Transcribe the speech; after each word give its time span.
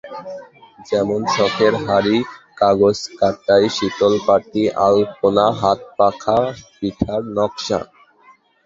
যেমন 0.89 1.21
শখের 1.35 1.73
হাঁড়ি, 1.85 2.17
কাগজ 2.57 2.97
কাটাই, 3.19 3.65
শীতল 3.75 4.13
পাটি, 4.27 4.63
আলপনা, 4.85 5.45
হাতপাখা, 5.61 6.39
পিঠার 6.73 7.21
নকশা। 7.35 7.79